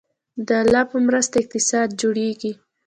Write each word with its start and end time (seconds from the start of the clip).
د 0.47 0.49
الله 0.61 0.83
په 0.91 0.97
مرسته 1.07 1.35
اقتصاد 1.39 1.87
جوړیږي 2.01 2.51